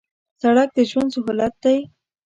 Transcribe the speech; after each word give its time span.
سړک 0.41 0.69
د 0.75 0.79
ژوند 0.89 1.09
سهولت 1.13 1.53
دی 1.63 1.77